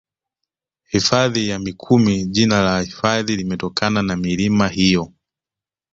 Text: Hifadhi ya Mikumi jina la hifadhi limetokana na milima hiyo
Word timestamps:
Hifadhi 0.83 1.49
ya 1.49 1.59
Mikumi 1.59 2.25
jina 2.25 2.61
la 2.61 2.81
hifadhi 2.81 3.35
limetokana 3.37 4.01
na 4.01 4.15
milima 4.15 4.67
hiyo 4.67 5.13